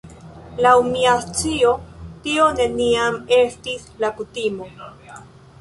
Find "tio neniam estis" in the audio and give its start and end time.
2.25-3.87